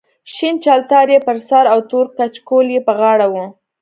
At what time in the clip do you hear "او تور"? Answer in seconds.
1.73-2.05